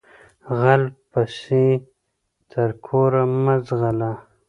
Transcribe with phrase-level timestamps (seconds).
[0.59, 1.65] غل پسې
[2.51, 4.13] تر کوره مه ځغلهٔ